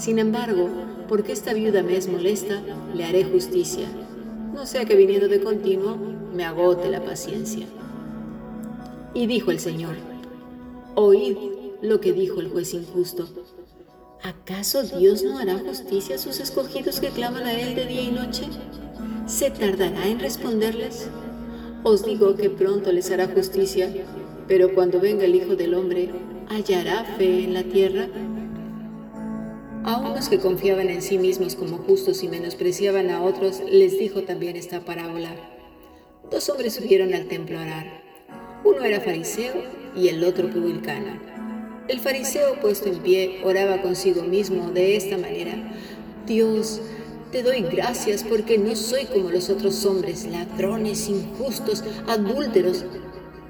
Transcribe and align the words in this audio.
sin 0.00 0.18
embargo, 0.18 0.68
porque 1.08 1.32
esta 1.32 1.52
viuda 1.52 1.82
me 1.82 1.96
es 1.96 2.08
molesta, 2.08 2.62
le 2.94 3.04
haré 3.04 3.24
justicia, 3.24 3.86
no 4.54 4.64
sea 4.64 4.86
que 4.86 4.96
viniendo 4.96 5.28
de 5.28 5.42
continuo 5.42 5.96
me 6.34 6.44
agote 6.44 6.88
la 6.88 7.04
paciencia. 7.04 7.66
Y 9.12 9.26
dijo 9.26 9.50
el 9.50 9.60
Señor, 9.60 9.96
oíd 10.94 11.36
lo 11.82 12.00
que 12.00 12.12
dijo 12.12 12.40
el 12.40 12.48
juez 12.48 12.72
injusto. 12.72 13.28
¿Acaso 14.22 14.82
Dios 14.82 15.22
no 15.22 15.38
hará 15.38 15.58
justicia 15.58 16.16
a 16.16 16.18
sus 16.18 16.40
escogidos 16.40 17.00
que 17.00 17.08
claman 17.08 17.44
a 17.44 17.58
Él 17.58 17.74
de 17.74 17.86
día 17.86 18.02
y 18.02 18.10
noche? 18.10 18.44
¿Se 19.26 19.50
tardará 19.50 20.06
en 20.06 20.18
responderles? 20.18 21.08
Os 21.82 22.04
digo 22.04 22.36
que 22.36 22.50
pronto 22.50 22.90
les 22.92 23.10
hará 23.10 23.28
justicia, 23.28 23.90
pero 24.48 24.74
cuando 24.74 24.98
venga 24.98 25.24
el 25.24 25.34
Hijo 25.34 25.56
del 25.56 25.74
Hombre, 25.74 26.10
¿hallará 26.48 27.04
fe 27.16 27.44
en 27.44 27.54
la 27.54 27.64
tierra? 27.64 28.08
A 29.82 29.96
unos 29.96 30.28
que 30.28 30.38
confiaban 30.38 30.90
en 30.90 31.00
sí 31.00 31.16
mismos 31.16 31.54
como 31.54 31.78
justos 31.78 32.22
y 32.22 32.28
menospreciaban 32.28 33.08
a 33.08 33.22
otros, 33.22 33.62
les 33.70 33.98
dijo 33.98 34.24
también 34.24 34.56
esta 34.56 34.80
parábola. 34.80 35.34
Dos 36.30 36.50
hombres 36.50 36.74
subieron 36.74 37.14
al 37.14 37.28
templo 37.28 37.58
a 37.58 37.62
orar. 37.62 38.02
Uno 38.62 38.84
era 38.84 39.00
fariseo 39.00 39.54
y 39.96 40.08
el 40.08 40.22
otro 40.22 40.50
publicano. 40.50 41.18
El 41.88 41.98
fariseo 41.98 42.60
puesto 42.60 42.90
en 42.90 42.98
pie 42.98 43.40
oraba 43.42 43.80
consigo 43.80 44.22
mismo 44.22 44.70
de 44.70 44.96
esta 44.96 45.16
manera. 45.16 45.54
Dios, 46.26 46.82
te 47.32 47.42
doy 47.42 47.62
gracias 47.62 48.22
porque 48.22 48.58
no 48.58 48.76
soy 48.76 49.06
como 49.06 49.30
los 49.30 49.48
otros 49.48 49.86
hombres, 49.86 50.26
ladrones, 50.26 51.08
injustos, 51.08 51.84
adúlteros, 52.06 52.84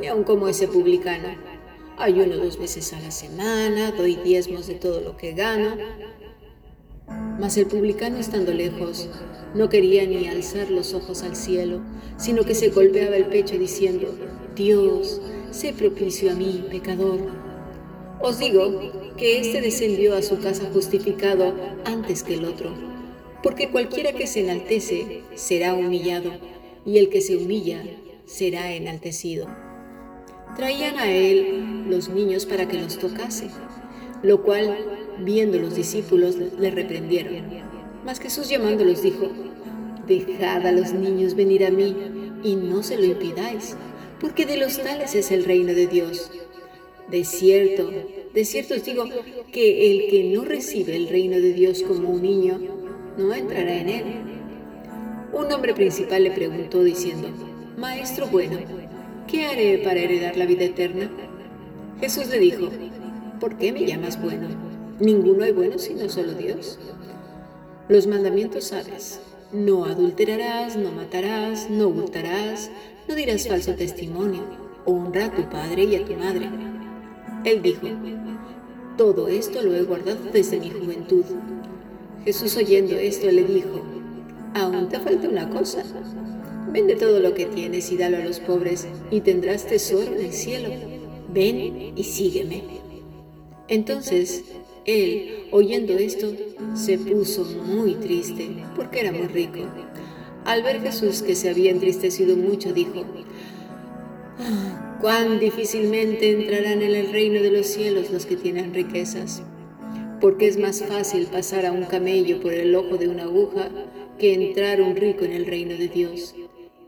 ni 0.00 0.06
aun 0.06 0.22
como 0.22 0.46
ese 0.46 0.68
publicano. 0.68 1.51
Ayuno 1.98 2.36
dos 2.36 2.58
veces 2.58 2.92
a 2.94 3.00
la 3.00 3.10
semana, 3.10 3.92
doy 3.92 4.16
diezmos 4.16 4.66
de 4.66 4.74
todo 4.74 5.00
lo 5.00 5.16
que 5.16 5.32
gano. 5.32 5.76
Mas 7.38 7.56
el 7.56 7.66
publicano 7.66 8.18
estando 8.18 8.52
lejos, 8.52 9.08
no 9.54 9.68
quería 9.68 10.06
ni 10.06 10.26
alzar 10.26 10.70
los 10.70 10.94
ojos 10.94 11.22
al 11.22 11.36
cielo, 11.36 11.80
sino 12.16 12.44
que 12.44 12.54
se 12.54 12.70
golpeaba 12.70 13.16
el 13.16 13.26
pecho 13.26 13.58
diciendo, 13.58 14.14
Dios, 14.56 15.20
sé 15.50 15.72
propicio 15.74 16.32
a 16.32 16.34
mí, 16.34 16.64
pecador. 16.70 17.20
Os 18.20 18.38
digo 18.38 19.14
que 19.16 19.40
éste 19.40 19.60
descendió 19.60 20.16
a 20.16 20.22
su 20.22 20.38
casa 20.38 20.70
justificado 20.72 21.54
antes 21.84 22.22
que 22.22 22.34
el 22.34 22.46
otro, 22.46 22.72
porque 23.42 23.70
cualquiera 23.70 24.12
que 24.12 24.26
se 24.26 24.40
enaltece 24.40 25.22
será 25.34 25.74
humillado, 25.74 26.30
y 26.86 26.98
el 26.98 27.10
que 27.10 27.20
se 27.20 27.36
humilla 27.36 27.82
será 28.24 28.72
enaltecido. 28.72 29.46
Traían 30.56 30.98
a 30.98 31.10
él 31.10 31.86
los 31.88 32.08
niños 32.08 32.44
para 32.46 32.68
que 32.68 32.80
los 32.80 32.98
tocase, 32.98 33.48
lo 34.22 34.42
cual, 34.42 34.76
viendo 35.20 35.58
los 35.58 35.74
discípulos, 35.74 36.36
le 36.36 36.70
reprendieron. 36.70 37.36
Mas 38.04 38.20
Jesús 38.20 38.48
llamándolos 38.48 39.02
dijo, 39.02 39.30
Dejad 40.06 40.66
a 40.66 40.72
los 40.72 40.92
niños 40.92 41.34
venir 41.34 41.64
a 41.64 41.70
mí 41.70 41.96
y 42.42 42.56
no 42.56 42.82
se 42.82 42.98
lo 42.98 43.04
impidáis, 43.04 43.76
porque 44.20 44.46
de 44.46 44.58
los 44.58 44.82
tales 44.82 45.14
es 45.14 45.30
el 45.30 45.44
reino 45.44 45.72
de 45.72 45.86
Dios. 45.86 46.30
De 47.10 47.24
cierto, 47.24 47.90
de 48.34 48.44
cierto 48.44 48.74
os 48.74 48.84
digo 48.84 49.04
que 49.52 49.90
el 49.90 50.10
que 50.10 50.24
no 50.34 50.44
recibe 50.44 50.96
el 50.96 51.08
reino 51.08 51.36
de 51.36 51.52
Dios 51.52 51.82
como 51.82 52.10
un 52.10 52.22
niño, 52.22 52.58
no 53.16 53.32
entrará 53.34 53.80
en 53.80 53.88
él. 53.88 54.04
Un 55.32 55.52
hombre 55.52 55.72
principal 55.72 56.24
le 56.24 56.30
preguntó 56.30 56.82
diciendo, 56.82 57.28
Maestro 57.76 58.26
bueno, 58.26 58.58
¿qué 59.32 59.46
haré 59.46 59.78
para 59.78 59.98
heredar 59.98 60.36
la 60.36 60.44
vida 60.44 60.64
eterna? 60.64 61.10
Jesús 62.00 62.28
le 62.28 62.38
dijo, 62.38 62.68
¿por 63.40 63.56
qué 63.56 63.72
me 63.72 63.86
llamas 63.86 64.20
bueno? 64.20 64.46
Ninguno 65.00 65.42
hay 65.44 65.52
bueno 65.52 65.78
sino 65.78 66.06
solo 66.10 66.34
Dios. 66.34 66.78
Los 67.88 68.06
mandamientos 68.06 68.64
sabes, 68.64 69.20
no 69.50 69.86
adulterarás, 69.86 70.76
no 70.76 70.92
matarás, 70.92 71.70
no 71.70 71.88
hurtarás, 71.88 72.70
no 73.08 73.14
dirás 73.14 73.48
falso 73.48 73.74
testimonio, 73.74 74.42
honra 74.84 75.26
a 75.26 75.32
tu 75.34 75.48
padre 75.48 75.84
y 75.84 75.96
a 75.96 76.04
tu 76.04 76.12
madre. 76.12 76.50
Él 77.44 77.62
dijo, 77.62 77.88
todo 78.98 79.28
esto 79.28 79.62
lo 79.62 79.74
he 79.74 79.82
guardado 79.82 80.20
desde 80.30 80.60
mi 80.60 80.70
juventud. 80.70 81.24
Jesús 82.26 82.54
oyendo 82.58 82.96
esto 82.96 83.30
le 83.30 83.44
dijo, 83.44 83.82
aún 84.54 84.88
te 84.88 85.00
falta 85.00 85.28
una 85.28 85.48
cosa 85.48 85.84
Vende 86.72 86.96
todo 86.96 87.20
lo 87.20 87.34
que 87.34 87.44
tienes 87.44 87.92
y 87.92 87.98
dalo 87.98 88.16
a 88.16 88.20
los 88.20 88.40
pobres, 88.40 88.88
y 89.10 89.20
tendrás 89.20 89.66
tesoro 89.66 90.14
en 90.14 90.24
el 90.24 90.32
cielo. 90.32 90.70
Ven 91.30 91.92
y 91.94 92.04
sígueme. 92.04 92.62
Entonces, 93.68 94.44
él, 94.86 95.48
oyendo 95.50 95.92
esto, 95.92 96.32
se 96.74 96.96
puso 96.96 97.44
muy 97.44 97.94
triste, 97.96 98.48
porque 98.74 99.00
era 99.00 99.12
muy 99.12 99.26
rico. 99.26 99.58
Al 100.46 100.62
ver 100.62 100.80
Jesús 100.80 101.20
que 101.20 101.34
se 101.34 101.50
había 101.50 101.70
entristecido 101.70 102.36
mucho, 102.36 102.72
dijo, 102.72 103.04
cuán 105.02 105.38
difícilmente 105.40 106.30
entrarán 106.32 106.80
en 106.80 106.94
el 106.94 107.12
reino 107.12 107.42
de 107.42 107.50
los 107.50 107.66
cielos 107.66 108.10
los 108.10 108.24
que 108.24 108.36
tienen 108.36 108.72
riquezas, 108.72 109.42
porque 110.22 110.48
es 110.48 110.58
más 110.58 110.82
fácil 110.82 111.26
pasar 111.26 111.66
a 111.66 111.72
un 111.72 111.84
camello 111.84 112.40
por 112.40 112.54
el 112.54 112.74
ojo 112.74 112.96
de 112.96 113.08
una 113.08 113.24
aguja 113.24 113.68
que 114.22 114.34
entrar 114.34 114.80
un 114.80 114.94
rico 114.94 115.24
en 115.24 115.32
el 115.32 115.46
reino 115.46 115.76
de 115.76 115.88
Dios. 115.88 116.36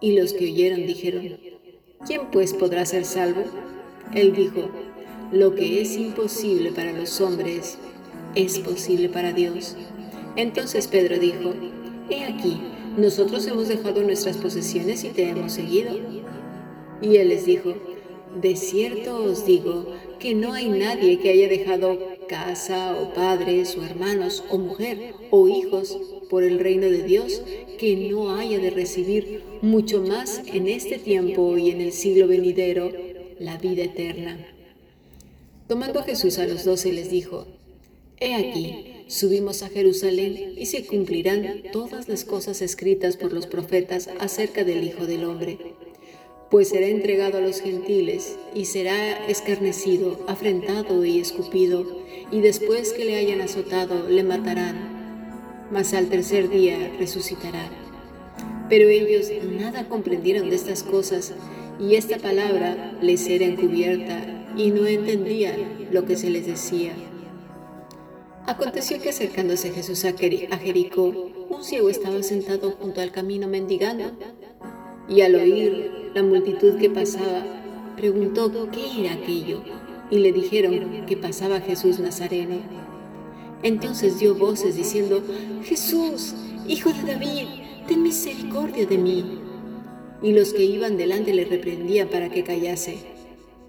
Y 0.00 0.18
los 0.18 0.32
que 0.32 0.46
oyeron 0.46 0.86
dijeron, 0.86 1.38
¿quién 2.06 2.22
pues 2.32 2.54
podrá 2.54 2.86
ser 2.86 3.04
salvo? 3.04 3.44
Él 4.14 4.34
dijo, 4.34 4.70
lo 5.30 5.54
que 5.54 5.82
es 5.82 5.94
imposible 5.98 6.72
para 6.72 6.90
los 6.94 7.20
hombres 7.20 7.76
es 8.34 8.58
posible 8.60 9.10
para 9.10 9.34
Dios. 9.34 9.76
Entonces 10.36 10.88
Pedro 10.88 11.18
dijo, 11.18 11.52
He 12.08 12.24
aquí, 12.24 12.62
nosotros 12.96 13.46
hemos 13.46 13.68
dejado 13.68 14.02
nuestras 14.02 14.38
posesiones 14.38 15.04
y 15.04 15.08
te 15.08 15.28
hemos 15.28 15.52
seguido. 15.52 15.98
Y 17.02 17.16
él 17.16 17.28
les 17.28 17.44
dijo, 17.44 17.74
De 18.40 18.56
cierto 18.56 19.22
os 19.22 19.44
digo 19.44 19.92
que 20.18 20.34
no 20.34 20.54
hay 20.54 20.70
nadie 20.70 21.18
que 21.18 21.28
haya 21.28 21.48
dejado 21.48 21.98
casa 22.28 22.96
o 23.00 23.12
padres 23.12 23.76
o 23.76 23.82
hermanos 23.82 24.44
o 24.50 24.58
mujer 24.58 25.14
o 25.30 25.48
hijos 25.48 25.98
por 26.30 26.44
el 26.44 26.60
reino 26.60 26.86
de 26.86 27.02
Dios 27.02 27.42
que 27.78 27.96
no 27.96 28.36
haya 28.36 28.58
de 28.58 28.70
recibir 28.70 29.42
mucho 29.62 30.02
más 30.02 30.42
en 30.46 30.68
este 30.68 30.98
tiempo 30.98 31.58
y 31.58 31.70
en 31.70 31.80
el 31.80 31.92
siglo 31.92 32.28
venidero 32.28 32.92
la 33.40 33.56
vida 33.56 33.82
eterna. 33.84 34.38
Tomando 35.66 36.00
a 36.00 36.04
Jesús 36.04 36.38
a 36.38 36.46
los 36.46 36.64
doce 36.64 36.92
les 36.92 37.10
dijo, 37.10 37.46
He 38.20 38.34
aquí, 38.34 39.04
subimos 39.08 39.62
a 39.62 39.68
Jerusalén 39.68 40.54
y 40.56 40.66
se 40.66 40.86
cumplirán 40.86 41.62
todas 41.72 42.08
las 42.08 42.24
cosas 42.24 42.62
escritas 42.62 43.16
por 43.16 43.32
los 43.32 43.46
profetas 43.46 44.08
acerca 44.20 44.64
del 44.64 44.84
Hijo 44.84 45.06
del 45.06 45.24
Hombre 45.24 45.58
pues 46.50 46.70
será 46.70 46.86
entregado 46.86 47.38
a 47.38 47.40
los 47.40 47.60
gentiles 47.60 48.38
y 48.54 48.64
será 48.64 49.26
escarnecido, 49.26 50.18
afrentado 50.26 51.04
y 51.04 51.20
escupido, 51.20 51.84
y 52.30 52.40
después 52.40 52.92
que 52.92 53.04
le 53.04 53.16
hayan 53.16 53.40
azotado, 53.40 54.08
le 54.08 54.22
matarán, 54.22 55.68
mas 55.70 55.92
al 55.92 56.08
tercer 56.08 56.48
día 56.48 56.90
resucitará. 56.98 57.68
Pero 58.68 58.88
ellos 58.88 59.30
nada 59.58 59.88
comprendieron 59.88 60.48
de 60.48 60.56
estas 60.56 60.82
cosas, 60.82 61.34
y 61.78 61.94
esta 61.94 62.18
palabra 62.18 62.98
les 63.02 63.26
era 63.28 63.44
encubierta, 63.44 64.34
y 64.56 64.70
no 64.70 64.86
entendían 64.86 65.88
lo 65.92 66.04
que 66.04 66.16
se 66.16 66.30
les 66.30 66.46
decía. 66.46 66.92
Aconteció 68.46 69.00
que 69.00 69.10
acercándose 69.10 69.70
Jesús 69.70 70.04
a 70.06 70.12
Jericó, 70.12 71.30
un 71.50 71.62
ciego 71.62 71.90
estaba 71.90 72.22
sentado 72.22 72.72
junto 72.72 73.02
al 73.02 73.12
camino 73.12 73.46
mendigando, 73.46 74.12
y 75.08 75.20
al 75.20 75.34
oír 75.34 75.97
la 76.14 76.22
multitud 76.22 76.76
que 76.76 76.90
pasaba, 76.90 77.44
preguntó 77.96 78.50
qué 78.70 79.04
era 79.04 79.14
aquello, 79.14 79.62
y 80.10 80.18
le 80.18 80.32
dijeron 80.32 81.04
que 81.06 81.16
pasaba 81.16 81.60
Jesús 81.60 81.98
Nazareno. 81.98 82.56
Entonces 83.62 84.18
dio 84.18 84.34
voces 84.34 84.76
diciendo, 84.76 85.22
Jesús, 85.64 86.34
hijo 86.66 86.92
de 86.92 87.02
David, 87.12 87.46
ten 87.86 88.02
misericordia 88.02 88.86
de 88.86 88.98
mí. 88.98 89.24
Y 90.22 90.32
los 90.32 90.52
que 90.52 90.64
iban 90.64 90.96
delante 90.96 91.34
le 91.34 91.44
reprendían 91.44 92.08
para 92.08 92.28
que 92.28 92.44
callase. 92.44 92.98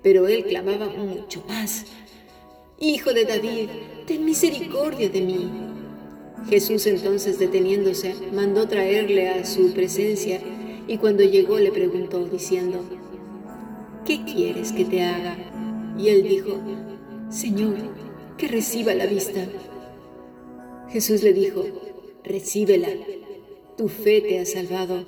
Pero 0.01 0.27
él 0.27 0.45
clamaba 0.45 0.87
mucho 0.87 1.43
más, 1.47 1.85
Hijo 2.81 3.11
de 3.11 3.25
David, 3.25 3.67
ten 4.07 4.23
misericordia 4.23 5.09
de 5.09 5.19
mí. 5.19 5.49
Jesús 6.49 6.87
entonces 6.87 7.37
deteniéndose, 7.37 8.15
mandó 8.33 8.69
traerle 8.69 9.27
a 9.27 9.45
su 9.45 9.73
presencia 9.73 10.39
y 10.89 10.97
cuando 10.97 11.21
llegó 11.23 11.59
le 11.59 11.71
preguntó 11.71 12.25
diciendo, 12.25 12.79
¿qué 14.07 14.23
quieres 14.25 14.71
que 14.71 14.85
te 14.85 15.03
haga? 15.03 15.37
Y 15.99 16.09
él 16.09 16.23
dijo, 16.23 16.57
Señor, 17.29 17.75
que 18.39 18.47
reciba 18.47 18.95
la 18.95 19.05
vista. 19.05 19.47
Jesús 20.89 21.21
le 21.21 21.33
dijo, 21.33 21.63
recíbela, 22.23 22.89
tu 23.77 23.87
fe 23.87 24.21
te 24.21 24.39
ha 24.39 24.45
salvado. 24.47 25.05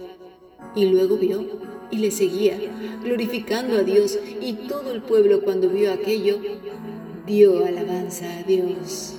Y 0.76 0.86
luego 0.86 1.18
vio 1.18 1.48
y 1.90 1.98
le 1.98 2.12
seguía, 2.12 2.60
glorificando 3.04 3.78
a 3.78 3.84
Dios, 3.84 4.20
y 4.40 4.54
todo 4.54 4.92
el 4.92 5.02
pueblo 5.02 5.42
cuando 5.42 5.68
vio 5.68 5.92
aquello, 5.92 6.38
dio 7.26 7.66
alabanza 7.66 8.38
a 8.38 8.44
Dios. 8.44 9.16